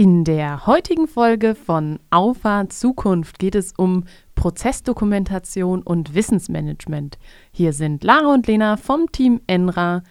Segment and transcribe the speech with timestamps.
[0.00, 7.18] In der heutigen Folge von Auffahrt Zukunft geht es um Prozessdokumentation und Wissensmanagement.
[7.52, 10.02] Hier sind Lara und Lena vom Team Enra,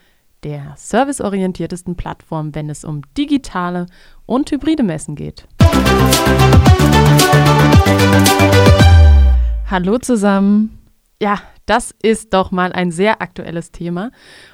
[0.44, 3.88] der serviceorientiertesten Plattform, wenn es um digitale
[4.28, 5.48] und hybride Messen geht.
[9.72, 10.78] Hallo zusammen.
[11.20, 14.12] Ja, das ist doch mal ein sehr aktuelles Thema.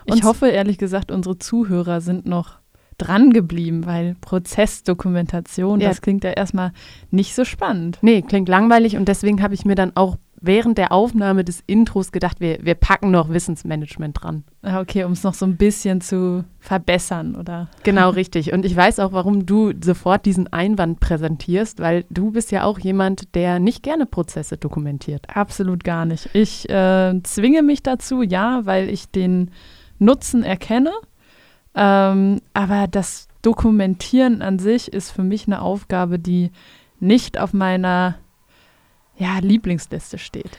[0.09, 2.59] Und ich hoffe ehrlich gesagt, unsere Zuhörer sind noch
[2.98, 5.89] dran geblieben, weil Prozessdokumentation, ja.
[5.89, 6.71] das klingt ja erstmal
[7.12, 7.99] nicht so spannend.
[8.02, 12.12] Nee, klingt langweilig und deswegen habe ich mir dann auch während der Aufnahme des Intros
[12.12, 14.44] gedacht, wir, wir packen noch Wissensmanagement dran.
[14.62, 17.70] Ah, okay, um es noch so ein bisschen zu verbessern, oder?
[17.84, 18.53] Genau, richtig.
[18.53, 22.80] Und ich weiß auch, warum du sofort diesen Einwand präsentierst, weil du bist ja auch
[22.80, 25.25] jemand, der nicht gerne Prozesse dokumentiert.
[25.36, 26.30] Absolut gar nicht.
[26.34, 29.52] Ich äh, zwinge mich dazu, ja, weil ich den
[29.98, 30.91] Nutzen erkenne
[31.75, 36.52] ähm, aber das Dokumentieren an sich ist für mich eine Aufgabe, die
[36.99, 38.16] nicht auf meiner
[39.17, 40.58] ja, Lieblingsliste steht.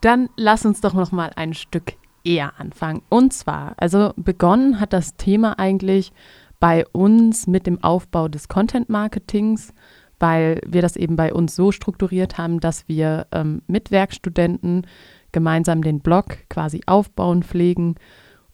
[0.00, 3.02] Dann lass uns doch noch mal ein Stück eher anfangen.
[3.08, 6.12] Und zwar, also begonnen hat das Thema eigentlich
[6.60, 9.72] bei uns mit dem Aufbau des Content Marketings,
[10.18, 14.86] weil wir das eben bei uns so strukturiert haben, dass wir ähm, mit Werkstudenten
[15.30, 17.94] gemeinsam den Blog quasi aufbauen, pflegen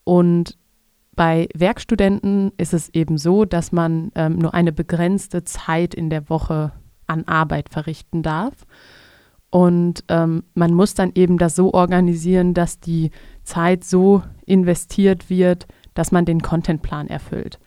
[0.05, 0.59] und
[1.15, 6.29] bei Werkstudenten ist es eben so, dass man ähm, nur eine begrenzte Zeit in der
[6.29, 6.73] Woche
[7.07, 8.55] an Arbeit verrichten darf.
[9.51, 13.11] Und ähm, man muss dann eben das so organisieren, dass die
[13.45, 17.61] Zeit so investiert wird, dass man den Contentplan erfüllt.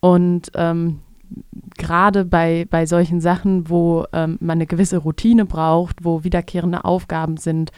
[0.00, 1.00] Und ähm,
[1.78, 7.36] gerade bei, bei solchen Sachen, wo ähm, man eine gewisse Routine braucht, wo wiederkehrende Aufgaben
[7.36, 7.70] sind,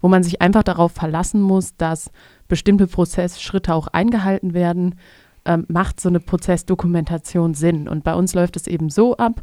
[0.00, 2.10] wo man sich einfach darauf verlassen muss, dass
[2.48, 4.96] bestimmte Prozessschritte auch eingehalten werden,
[5.44, 7.88] ähm, macht so eine Prozessdokumentation Sinn.
[7.88, 9.42] Und bei uns läuft es eben so ab,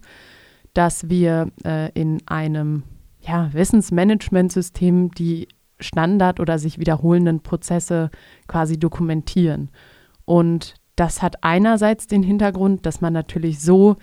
[0.74, 2.84] dass wir äh, in einem
[3.20, 5.48] ja, Wissensmanagementsystem die
[5.80, 8.10] Standard- oder sich wiederholenden Prozesse
[8.48, 9.70] quasi dokumentieren.
[10.26, 13.96] Und das hat einerseits den Hintergrund, dass man natürlich so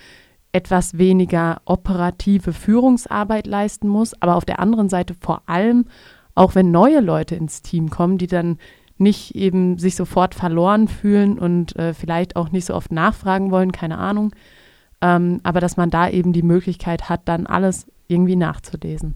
[0.52, 5.84] etwas weniger operative Führungsarbeit leisten muss, aber auf der anderen Seite vor allem,
[6.34, 8.58] auch wenn neue Leute ins Team kommen, die dann
[9.00, 13.72] nicht eben sich sofort verloren fühlen und äh, vielleicht auch nicht so oft nachfragen wollen,
[13.72, 14.34] keine Ahnung.
[15.00, 19.14] Ähm, aber dass man da eben die Möglichkeit hat, dann alles irgendwie nachzulesen.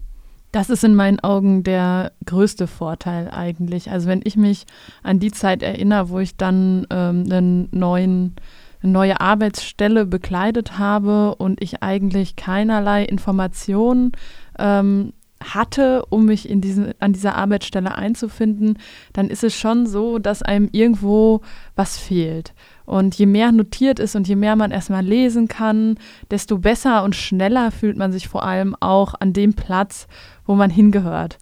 [0.53, 3.89] Das ist in meinen Augen der größte Vorteil eigentlich.
[3.89, 4.65] Also wenn ich mich
[5.01, 8.35] an die Zeit erinnere, wo ich dann ähm, einen neuen,
[8.83, 14.11] eine neue Arbeitsstelle bekleidet habe und ich eigentlich keinerlei Informationen
[14.59, 18.77] ähm, hatte, um mich in diesen, an dieser Arbeitsstelle einzufinden,
[19.13, 21.41] dann ist es schon so, dass einem irgendwo
[21.75, 22.53] was fehlt.
[22.85, 25.97] Und je mehr notiert ist und je mehr man erstmal lesen kann,
[26.31, 30.07] desto besser und schneller fühlt man sich vor allem auch an dem Platz,
[30.45, 31.37] wo man hingehört.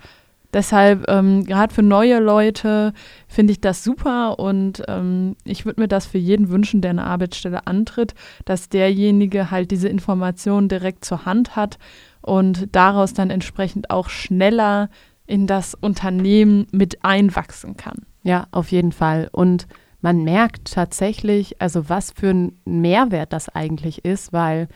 [0.54, 2.94] Deshalb, ähm, gerade für neue Leute,
[3.28, 7.06] finde ich das super und ähm, ich würde mir das für jeden wünschen, der eine
[7.06, 8.14] Arbeitsstelle antritt,
[8.46, 11.78] dass derjenige halt diese Informationen direkt zur Hand hat
[12.22, 14.90] und daraus dann entsprechend auch schneller
[15.26, 18.06] in das Unternehmen mit einwachsen kann.
[18.24, 19.30] Ja, auf jeden Fall.
[19.32, 19.68] Und
[20.02, 24.68] man merkt tatsächlich, also was für ein Mehrwert das eigentlich ist, weil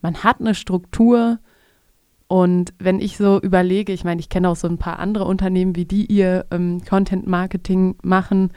[0.00, 1.38] man hat eine Struktur
[2.32, 5.76] und wenn ich so überlege, ich meine, ich kenne auch so ein paar andere Unternehmen,
[5.76, 8.52] wie die ihr ähm, Content Marketing machen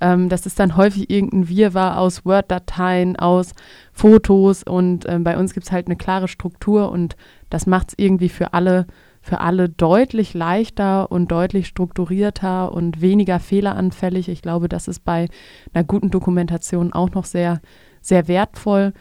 [0.00, 3.52] ähm, das ist dann häufig irgendein Wirrwarr aus Word-Dateien, aus
[3.92, 7.16] Fotos und ähm, bei uns gibt es halt eine klare Struktur und
[7.50, 8.86] das macht es irgendwie für alle,
[9.22, 14.28] für alle deutlich leichter und deutlich strukturierter und weniger fehleranfällig.
[14.28, 15.28] Ich glaube, das ist bei
[15.72, 17.60] einer guten Dokumentation auch noch sehr,
[18.02, 18.92] sehr wertvoll.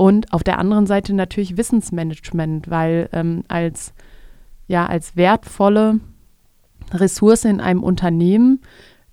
[0.00, 3.92] Und auf der anderen Seite natürlich Wissensmanagement, weil ähm, als,
[4.66, 6.00] ja, als wertvolle
[6.94, 8.62] Ressource in einem Unternehmen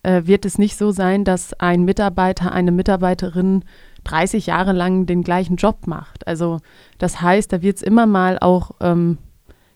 [0.04, 3.66] äh, wird es nicht so sein, dass ein Mitarbeiter, eine Mitarbeiterin
[4.06, 6.26] 30 Jahre lang den gleichen Job macht.
[6.26, 6.60] Also
[7.00, 9.18] das heißt, da wird es immer mal auch ähm,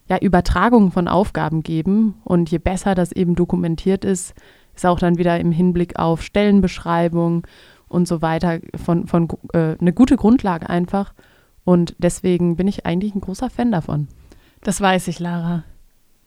[0.07, 2.21] ja, Übertragungen von Aufgaben geben.
[2.23, 4.33] Und je besser das eben dokumentiert ist,
[4.73, 7.45] ist auch dann wieder im Hinblick auf Stellenbeschreibung
[7.91, 11.13] und so weiter von, von äh, eine gute Grundlage einfach.
[11.63, 14.07] Und deswegen bin ich eigentlich ein großer Fan davon.
[14.61, 15.63] Das weiß ich, Lara.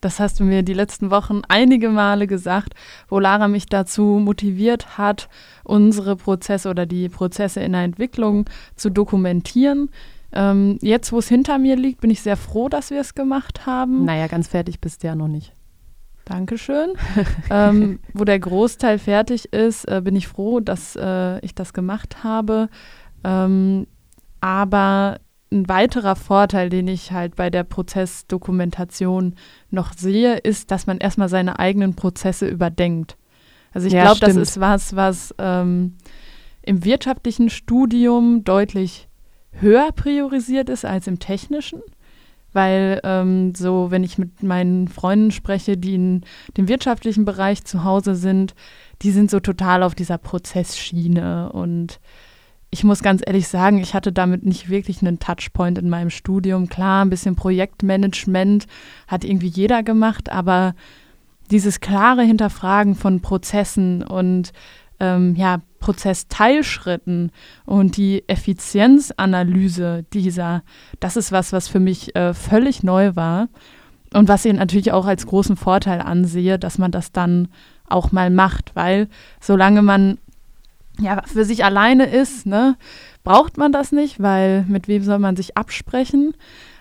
[0.00, 2.74] Das hast du mir die letzten Wochen einige Male gesagt,
[3.08, 5.30] wo Lara mich dazu motiviert hat,
[5.64, 8.44] unsere Prozesse oder die Prozesse in der Entwicklung
[8.76, 9.88] zu dokumentieren.
[10.32, 13.64] Ähm, jetzt, wo es hinter mir liegt, bin ich sehr froh, dass wir es gemacht
[13.64, 14.04] haben.
[14.04, 15.54] Naja, ganz fertig bist du ja noch nicht.
[16.24, 16.94] Dankeschön.
[17.50, 22.24] ähm, wo der Großteil fertig ist, äh, bin ich froh, dass äh, ich das gemacht
[22.24, 22.68] habe.
[23.22, 23.86] Ähm,
[24.40, 25.18] aber
[25.52, 29.36] ein weiterer Vorteil, den ich halt bei der Prozessdokumentation
[29.70, 33.16] noch sehe, ist, dass man erstmal seine eigenen Prozesse überdenkt.
[33.72, 35.96] Also ich Ja, glaube, das ist was, was ähm,
[36.62, 39.08] im wirtschaftlichen Studium deutlich
[39.52, 41.80] höher priorisiert ist als im technischen.
[42.54, 46.24] Weil ähm, so, wenn ich mit meinen Freunden spreche, die in
[46.56, 48.54] dem wirtschaftlichen Bereich zu Hause sind,
[49.02, 51.52] die sind so total auf dieser Prozessschiene.
[51.52, 52.00] Und
[52.70, 56.68] ich muss ganz ehrlich sagen, ich hatte damit nicht wirklich einen Touchpoint in meinem Studium.
[56.68, 58.66] Klar, ein bisschen Projektmanagement
[59.06, 60.74] hat irgendwie jeder gemacht, aber
[61.50, 64.52] dieses klare Hinterfragen von Prozessen und
[65.04, 67.30] ähm, ja, Prozessteilschritten
[67.66, 70.62] und die Effizienzanalyse dieser,
[70.98, 73.48] das ist was, was für mich äh, völlig neu war
[74.14, 77.48] und was ich natürlich auch als großen Vorteil ansehe, dass man das dann
[77.86, 79.08] auch mal macht, weil
[79.40, 80.18] solange man
[80.98, 82.76] ja für sich alleine ist, ne,
[83.24, 86.34] braucht man das nicht, weil mit wem soll man sich absprechen?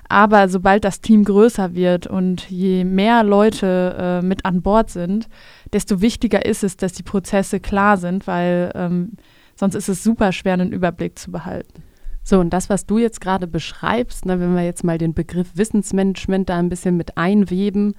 [0.08, 5.28] Aber sobald das Team größer wird und je mehr Leute äh, mit an Bord sind,
[5.74, 9.14] desto wichtiger ist es, dass die Prozesse klar sind, weil ähm,
[9.56, 11.84] sonst ist es super schwer, einen Überblick zu behalten.
[12.24, 15.52] So, und das, was du jetzt gerade beschreibst, ne, wenn wir jetzt mal den Begriff
[15.56, 17.96] Wissensmanagement da ein bisschen mit einweben,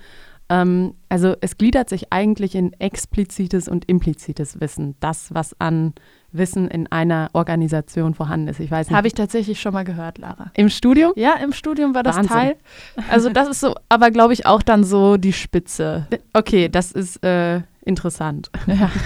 [0.48, 5.94] ähm, also es gliedert sich eigentlich in explizites und implizites Wissen, das, was an
[6.32, 8.60] Wissen in einer Organisation vorhanden ist.
[8.60, 8.96] Ich weiß nicht.
[8.96, 10.50] Habe ich tatsächlich schon mal gehört, Lara.
[10.54, 11.12] Im Studium?
[11.16, 12.32] Ja, im Studium war das Wahnsinn.
[12.32, 12.56] Teil.
[13.08, 16.06] Also das ist so, aber glaube ich auch dann so die Spitze.
[16.32, 18.50] Okay, das ist äh, interessant.
[18.66, 18.90] Ja.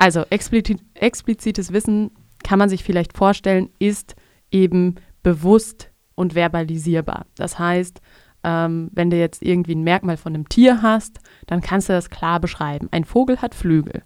[0.00, 2.12] Also explizit, explizites Wissen
[2.42, 4.16] kann man sich vielleicht vorstellen, ist
[4.50, 7.26] eben bewusst und verbalisierbar.
[7.34, 8.00] Das heißt,
[8.44, 12.10] ähm, wenn du jetzt irgendwie ein Merkmal von einem Tier hast, dann kannst du das
[12.10, 12.88] klar beschreiben.
[12.90, 14.02] Ein Vogel hat Flügel.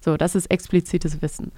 [0.00, 1.52] So, das ist explizites Wissen.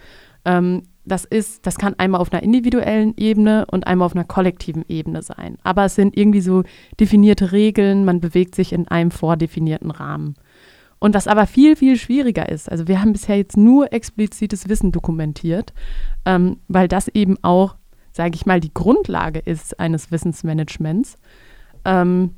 [0.44, 4.84] Ähm, das ist, das kann einmal auf einer individuellen Ebene und einmal auf einer kollektiven
[4.88, 5.58] Ebene sein.
[5.62, 6.62] Aber es sind irgendwie so
[6.98, 10.34] definierte Regeln, man bewegt sich in einem vordefinierten Rahmen.
[10.98, 14.92] Und was aber viel, viel schwieriger ist, also wir haben bisher jetzt nur explizites Wissen
[14.92, 15.72] dokumentiert,
[16.26, 17.76] ähm, weil das eben auch,
[18.12, 21.16] sage ich mal, die Grundlage ist eines Wissensmanagements.
[21.84, 22.34] Ähm,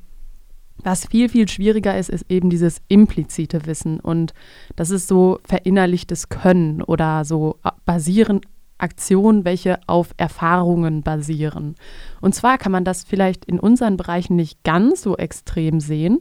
[0.85, 4.01] was viel, viel schwieriger ist, ist eben dieses implizite Wissen.
[4.01, 4.35] Und
[4.77, 8.41] das ist so verinnerlichtes Können oder so äh, basieren
[8.79, 11.77] Aktionen, welche auf Erfahrungen basieren.
[12.21, 16.19] Und zwar kann man das vielleicht in unseren Bereichen nicht ganz so extrem sehen,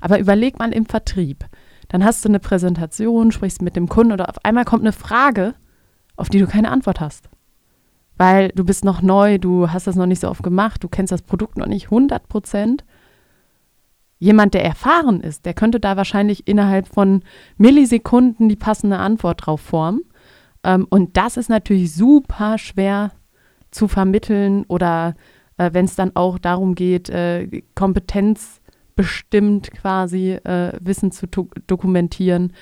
[0.00, 1.46] aber überleg mal im Vertrieb.
[1.88, 5.54] Dann hast du eine Präsentation, sprichst mit dem Kunden oder auf einmal kommt eine Frage,
[6.16, 7.29] auf die du keine Antwort hast.
[8.20, 11.10] Weil du bist noch neu, du hast das noch nicht so oft gemacht, du kennst
[11.10, 12.84] das Produkt noch nicht 100 Prozent.
[14.18, 17.22] Jemand, der erfahren ist, der könnte da wahrscheinlich innerhalb von
[17.56, 20.02] Millisekunden die passende Antwort drauf formen.
[20.62, 23.12] Ähm, und das ist natürlich super schwer
[23.70, 25.14] zu vermitteln oder
[25.56, 32.52] äh, wenn es dann auch darum geht, äh, kompetenzbestimmt quasi äh, Wissen zu do- dokumentieren.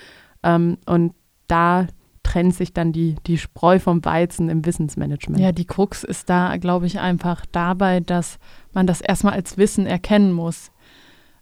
[0.45, 1.15] Ähm, und
[1.49, 1.89] da
[2.29, 5.41] trennt sich dann die, die Spreu vom Weizen im Wissensmanagement.
[5.41, 8.39] Ja, die Krux ist da, glaube ich, einfach dabei, dass
[8.75, 10.71] man das erstmal als Wissen erkennen muss.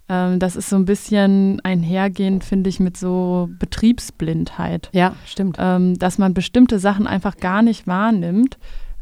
[0.08, 4.88] Ähm, das ist so ein bisschen einhergehend, finde ich, mit so Betriebsblindheit.
[4.92, 5.56] ja stimmt.
[5.58, 8.56] ähm, dass man bestimmte Sachen einfach gar nicht wahrnimmt,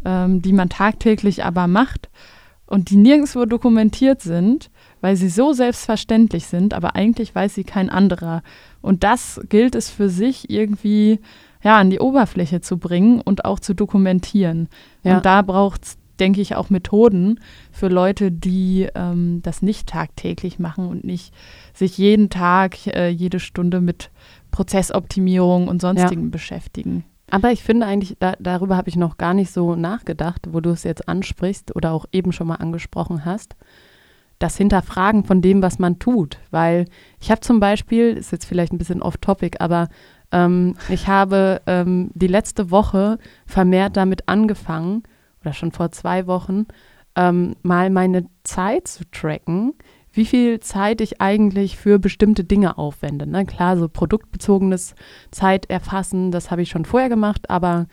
[0.07, 2.09] ähm, die man tagtäglich aber macht
[2.67, 4.71] und die nirgendwo dokumentiert sind,
[5.03, 8.43] weil sie so selbstverständlich sind, aber eigentlich weiß sie kein anderer.
[8.81, 11.21] Und das gilt es für sich irgendwie
[11.65, 14.69] ja, an die Oberfläche zu bringen und auch zu dokumentieren.
[15.03, 15.17] Ja.
[15.17, 17.41] Und da braucht es, denke ich, auch Methoden
[17.73, 21.35] für Leute, die ähm, das nicht tagtäglich machen und nicht
[21.73, 24.11] sich jeden Tag, äh, jede Stunde mit
[24.51, 27.05] Prozessoptimierung und sonstigen beschäftigen.
[27.31, 30.71] Aber ich finde eigentlich, da, darüber habe ich noch gar nicht so nachgedacht, wo du
[30.71, 33.57] es jetzt ansprichst oder auch eben schon mal angesprochen hast.
[34.39, 36.39] Das Hinterfragen von dem, was man tut.
[36.51, 36.85] Weil
[37.21, 39.89] ich habe zum Beispiel, ist jetzt vielleicht ein bisschen off-topic, aber
[40.35, 45.05] ähm, ich habe ähm, die letzte Woche vermehrt damit angefangen,
[45.41, 46.67] oder schon vor zwei Wochen,
[47.15, 49.75] ähm, mal meine Zeit zu tracken,
[50.13, 53.27] wie viel Zeit ich eigentlich für bestimmte Dinge aufwende.
[53.27, 53.47] Ne?
[53.47, 54.95] Klar, so produktbezogenes
[55.31, 57.87] Zeit erfassen, das habe ich schon vorher gemacht, aber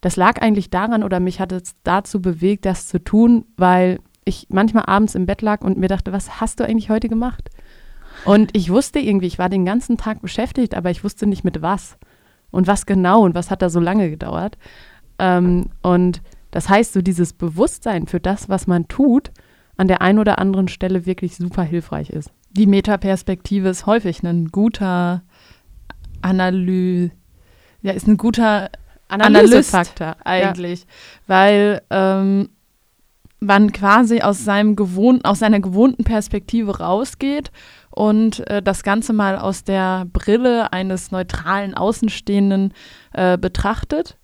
[0.00, 4.46] das lag eigentlich daran oder mich hat es dazu bewegt, das zu tun, weil ich
[4.50, 7.50] manchmal abends im Bett lag und mir dachte, was hast du eigentlich heute gemacht?
[8.24, 11.62] Und ich wusste irgendwie, ich war den ganzen Tag beschäftigt, aber ich wusste nicht mit
[11.62, 11.96] was
[12.50, 14.58] und was genau und was hat da so lange gedauert.
[15.18, 19.30] Ähm, und das heißt, so dieses Bewusstsein für das, was man tut,
[19.76, 22.30] an der einen oder anderen Stelle wirklich super hilfreich ist.
[22.50, 25.22] Die Metaperspektive ist häufig ein guter
[26.20, 27.10] Analyse,
[27.80, 28.70] ja, ist ein guter
[29.08, 30.86] Analysefaktor eigentlich,
[31.26, 32.50] weil ähm,
[33.40, 37.50] man quasi aus seinem gewohnten, aus seiner gewohnten Perspektive rausgeht
[37.92, 42.72] und äh, das Ganze mal aus der Brille eines neutralen Außenstehenden
[43.12, 44.18] äh, betrachtet.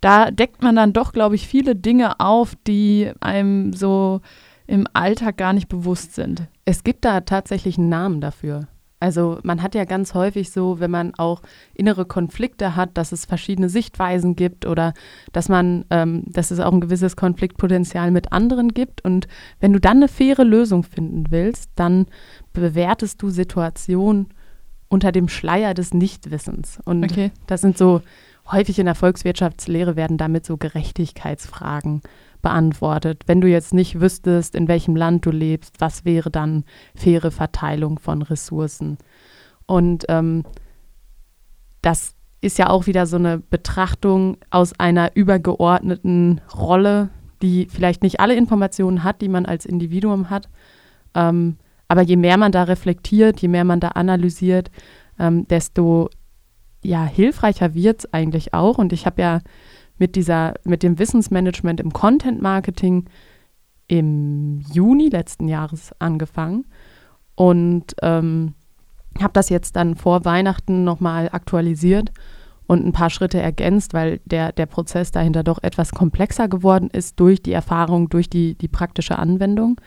[0.00, 4.20] Da deckt man dann doch, glaube ich, viele Dinge auf, die einem so
[4.66, 6.42] im Alltag gar nicht bewusst sind.
[6.64, 8.68] Es gibt da tatsächlich einen Namen dafür.
[9.00, 11.42] Also man hat ja ganz häufig so, wenn man auch
[11.74, 14.94] innere Konflikte hat, dass es verschiedene Sichtweisen gibt oder
[15.32, 19.04] dass man, ähm, dass es auch ein gewisses Konfliktpotenzial mit anderen gibt.
[19.04, 19.28] Und
[19.60, 22.06] wenn du dann eine faire Lösung finden willst, dann
[22.52, 24.28] bewertest du Situationen
[24.88, 26.78] unter dem Schleier des Nichtwissens.
[26.84, 27.30] Und okay.
[27.46, 28.00] das sind so
[28.50, 32.02] häufig in der Volkswirtschaftslehre werden damit so Gerechtigkeitsfragen
[32.44, 33.24] beantwortet.
[33.26, 37.98] Wenn du jetzt nicht wüsstest, in welchem Land du lebst, was wäre dann faire Verteilung
[37.98, 38.98] von Ressourcen?
[39.66, 40.44] Und ähm,
[41.82, 47.08] das ist ja auch wieder so eine Betrachtung aus einer übergeordneten Rolle,
[47.42, 50.48] die vielleicht nicht alle Informationen hat, die man als Individuum hat.
[51.14, 51.56] Ähm,
[51.88, 54.70] aber je mehr man da reflektiert, je mehr man da analysiert,
[55.18, 56.10] ähm, desto
[56.82, 58.76] ja, hilfreicher wird es eigentlich auch.
[58.76, 59.40] Und ich habe ja
[59.98, 63.06] mit dieser, mit dem Wissensmanagement im Content Marketing
[63.86, 66.66] im Juni letzten Jahres angefangen
[67.34, 68.54] und ähm,
[69.20, 72.10] habe das jetzt dann vor Weihnachten nochmal aktualisiert
[72.66, 77.20] und ein paar Schritte ergänzt, weil der, der Prozess dahinter doch etwas komplexer geworden ist
[77.20, 79.80] durch die Erfahrung, durch die, die praktische Anwendung.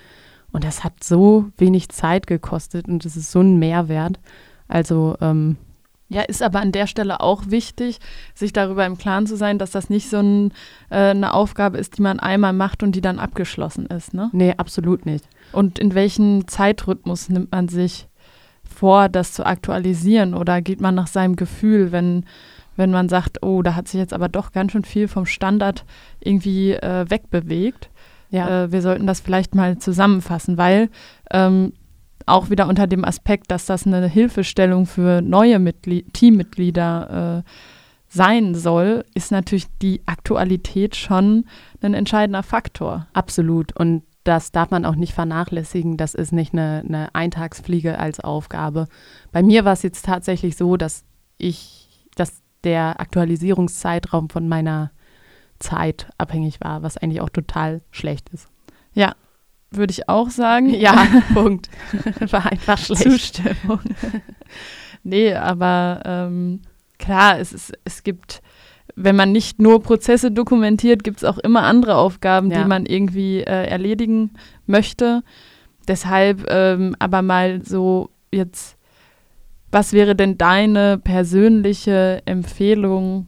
[0.51, 4.19] Und das hat so wenig Zeit gekostet und es ist so ein Mehrwert.
[4.67, 5.57] Also ähm,
[6.09, 7.99] ja, ist aber an der Stelle auch wichtig,
[8.33, 10.51] sich darüber im Klaren zu sein, dass das nicht so ein,
[10.89, 14.13] äh, eine Aufgabe ist, die man einmal macht und die dann abgeschlossen ist.
[14.13, 14.29] Ne?
[14.31, 15.25] Nee, absolut nicht.
[15.51, 18.07] Und in welchem Zeitrhythmus nimmt man sich
[18.63, 20.33] vor, das zu aktualisieren?
[20.33, 22.25] Oder geht man nach seinem Gefühl, wenn,
[22.75, 25.83] wenn man sagt, oh, da hat sich jetzt aber doch ganz schön viel vom Standard
[26.19, 27.89] irgendwie äh, wegbewegt?
[28.29, 28.63] Ja.
[28.63, 30.89] Äh, wir sollten das vielleicht mal zusammenfassen, weil
[31.31, 31.73] ähm,
[32.27, 37.49] auch wieder unter dem Aspekt, dass das eine Hilfestellung für neue Mitglied Teammitglieder äh,
[38.09, 41.45] sein soll, ist natürlich die Aktualität schon
[41.81, 43.07] ein entscheidender Faktor.
[43.13, 43.75] Absolut.
[43.75, 45.97] Und das darf man auch nicht vernachlässigen.
[45.97, 48.87] Das ist nicht eine, eine Eintagsfliege als Aufgabe.
[49.31, 51.05] Bei mir war es jetzt tatsächlich so, dass
[51.37, 54.91] ich, dass der Aktualisierungszeitraum von meiner
[55.59, 58.49] Zeit abhängig war, was eigentlich auch total schlecht ist.
[58.93, 59.15] Ja,
[59.71, 60.69] würde ich auch sagen.
[60.69, 61.69] Ja, Punkt.
[62.31, 63.03] War einfach schlecht.
[63.03, 63.79] Zustimmung.
[65.03, 66.61] nee, aber ähm,
[66.97, 68.41] klar, es, ist, es gibt,
[68.95, 72.61] wenn man nicht nur Prozesse dokumentiert, gibt es auch immer andere Aufgaben, ja.
[72.61, 74.31] die man irgendwie äh, erledigen
[74.65, 75.23] möchte.
[75.87, 78.77] Deshalb ähm, aber mal so jetzt,
[79.71, 83.27] was wäre denn deine persönliche Empfehlung,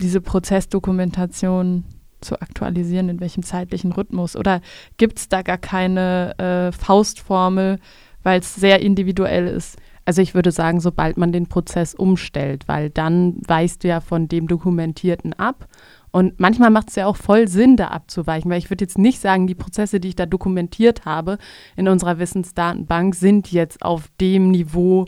[0.00, 1.84] diese Prozessdokumentation
[2.20, 4.36] zu aktualisieren, in welchem zeitlichen Rhythmus?
[4.36, 4.60] Oder
[4.96, 7.78] gibt es da gar keine äh, Faustformel,
[8.22, 9.78] weil es sehr individuell ist?
[10.04, 14.26] Also ich würde sagen, sobald man den Prozess umstellt, weil dann weißt du ja von
[14.26, 15.68] dem Dokumentierten ab.
[16.10, 19.20] Und manchmal macht es ja auch voll Sinn, da abzuweichen, weil ich würde jetzt nicht
[19.20, 21.36] sagen, die Prozesse, die ich da dokumentiert habe
[21.76, 25.04] in unserer Wissensdatenbank, sind jetzt auf dem Niveau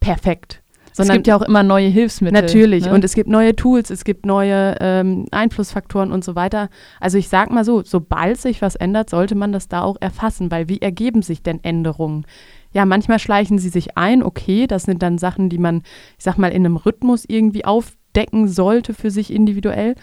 [0.00, 0.62] perfekt.
[0.98, 2.40] Sondern es gibt ja auch immer neue Hilfsmittel.
[2.40, 2.86] Natürlich.
[2.86, 2.92] Ne?
[2.92, 6.68] Und es gibt neue Tools, es gibt neue ähm, Einflussfaktoren und so weiter.
[7.00, 10.50] Also ich sage mal so, sobald sich was ändert, sollte man das da auch erfassen,
[10.50, 12.26] weil wie ergeben sich denn Änderungen?
[12.72, 15.82] Ja, manchmal schleichen sie sich ein, okay, das sind dann Sachen, die man,
[16.18, 19.94] ich sag mal, in einem Rhythmus irgendwie aufdecken sollte für sich individuell.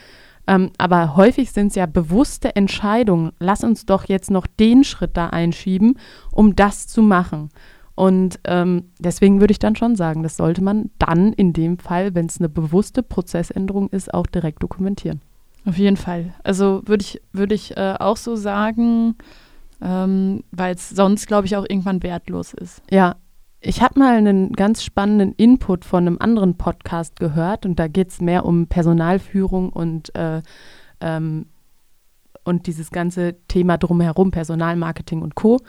[0.47, 3.31] Ähm, aber häufig sind es ja bewusste Entscheidungen.
[3.39, 5.99] Lass uns doch jetzt noch den Schritt da einschieben,
[6.31, 7.49] um das zu machen.
[7.95, 12.13] Und ähm, deswegen würde ich dann schon sagen, das sollte man dann in dem Fall,
[12.13, 15.21] wenn es eine bewusste Prozessänderung ist, auch direkt dokumentieren.
[15.65, 16.33] Auf jeden Fall.
[16.43, 19.15] Also würde ich, würd ich äh, auch so sagen,
[19.81, 22.81] ähm, weil es sonst, glaube ich, auch irgendwann wertlos ist.
[22.91, 23.15] Ja,
[23.61, 28.09] ich habe mal einen ganz spannenden Input von einem anderen Podcast gehört und da geht
[28.09, 30.41] es mehr um Personalführung und, äh,
[30.99, 31.47] ähm,
[32.43, 35.61] und dieses ganze Thema drumherum, Personalmarketing und Co.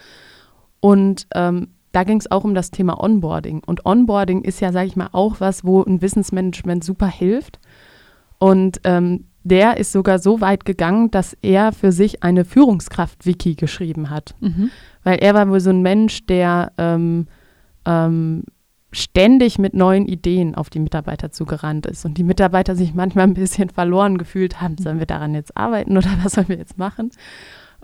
[0.80, 3.62] Und ähm, da ging es auch um das Thema Onboarding.
[3.64, 7.58] Und Onboarding ist ja, sage ich mal, auch was, wo ein Wissensmanagement super hilft.
[8.36, 14.10] Und ähm, der ist sogar so weit gegangen, dass er für sich eine Führungskraft-Wiki geschrieben
[14.10, 14.34] hat.
[14.40, 14.70] Mhm.
[15.04, 17.28] Weil er war wohl so ein Mensch, der ähm,
[17.86, 18.44] ähm,
[18.92, 23.32] ständig mit neuen Ideen auf die Mitarbeiter zugerannt ist und die Mitarbeiter sich manchmal ein
[23.32, 27.10] bisschen verloren gefühlt haben, sollen wir daran jetzt arbeiten oder was sollen wir jetzt machen?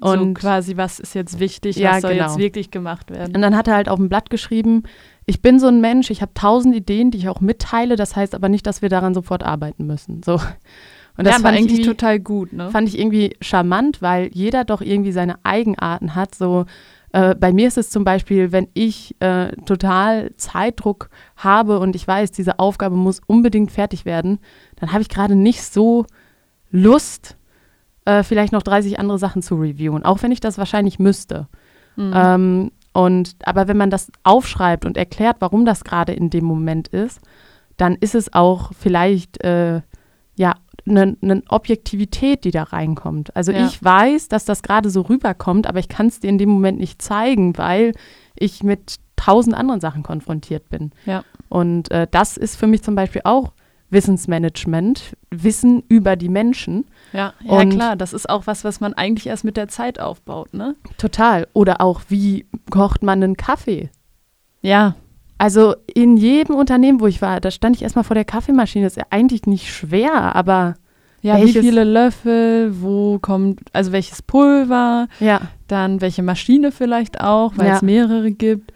[0.03, 2.27] Und so quasi, was ist jetzt wichtig, ja, was soll genau.
[2.27, 3.35] jetzt wirklich gemacht werden.
[3.35, 4.83] Und dann hat er halt auf dem Blatt geschrieben,
[5.27, 8.35] ich bin so ein Mensch, ich habe tausend Ideen, die ich auch mitteile, das heißt
[8.35, 10.23] aber nicht, dass wir daran sofort arbeiten müssen.
[10.23, 10.35] So.
[11.17, 12.71] Und das ja, fand ich eigentlich irgendwie- total gut, ne?
[12.71, 16.35] fand ich irgendwie charmant, weil jeder doch irgendwie seine Eigenarten hat.
[16.35, 16.65] So
[17.13, 22.09] äh, bei mir ist es zum Beispiel, wenn ich äh, total Zeitdruck habe und ich
[22.09, 24.39] weiß, diese Aufgabe muss unbedingt fertig werden,
[24.77, 26.07] dann habe ich gerade nicht so
[26.71, 27.37] Lust,
[28.05, 31.49] äh, vielleicht noch 30 andere Sachen zu reviewen, auch wenn ich das wahrscheinlich müsste.
[31.97, 32.13] Mhm.
[32.15, 36.89] Ähm, und aber wenn man das aufschreibt und erklärt, warum das gerade in dem Moment
[36.89, 37.21] ist,
[37.77, 39.81] dann ist es auch vielleicht äh,
[40.37, 40.55] ja
[40.87, 43.35] eine ne Objektivität, die da reinkommt.
[43.37, 43.67] Also Ja.
[43.67, 46.81] ich weiß, dass das gerade so rüberkommt, aber ich kann es dir in dem Moment
[46.81, 47.93] nicht zeigen, weil
[48.35, 50.91] ich mit tausend anderen Sachen konfrontiert bin.
[51.07, 51.25] Ja.
[51.49, 53.53] Und äh, das ist für mich zum Beispiel auch
[53.93, 56.87] Wissensmanagement, Wissen über die Menschen.
[57.13, 60.01] Ja, ja Und- klar, das ist auch was, was man eigentlich erst mit der Zeit
[60.01, 60.75] aufbaut, ne?
[60.99, 61.47] Total.
[61.53, 63.91] Oder auch, wie kocht man einen Kaffee?
[64.61, 64.95] Ja,
[65.39, 68.85] Also in jedem Unternehmen, wo ich war, da stand ich erstmal vor der Kaffeemaschine.
[68.87, 70.75] Das ist ja eigentlich nicht schwer, aber
[71.21, 77.21] ja, Welches- wie viele Löffel, wo kommt, also welches Pulver, ja, dann welche Maschine vielleicht
[77.21, 77.75] auch, weil Ja.
[77.75, 78.73] es mehrere gibt.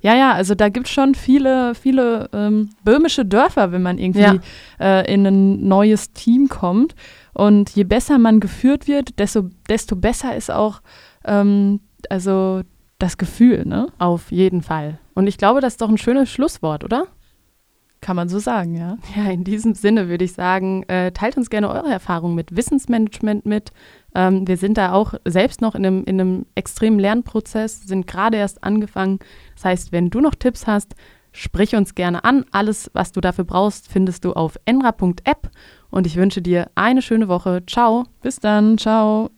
[0.00, 4.20] Ja, ja, also da gibt es schon viele, viele ähm, böhmische Dörfer, wenn man irgendwie
[4.20, 4.38] Ja.
[4.80, 6.94] äh, in ein neues Team kommt.
[7.34, 10.80] Und je besser man geführt wird, desto, desto besser ist auch
[11.24, 12.62] ähm, also
[12.98, 13.88] das Gefühl, ne?
[13.98, 14.98] auf jeden Fall.
[15.14, 17.06] Und ich glaube, das ist doch ein schönes Schlusswort, oder?
[18.00, 18.96] Kann man so sagen, ja.
[19.16, 23.44] Ja, in diesem Sinne würde ich sagen, äh, teilt uns gerne eure Erfahrungen mit Wissensmanagement
[23.46, 23.72] mit.
[24.14, 28.36] Ähm, wir sind da auch selbst noch in einem, in einem extremen Lernprozess, sind gerade
[28.36, 29.18] erst angefangen.
[29.54, 30.94] Das heißt, wenn du noch Tipps hast,
[31.32, 32.44] sprich uns gerne an.
[32.50, 35.50] Alles, was du dafür brauchst, findest du auf enra.app.
[35.90, 37.62] Und ich wünsche dir eine schöne Woche.
[37.66, 38.04] Ciao.
[38.22, 39.30] Bis dann, ciao.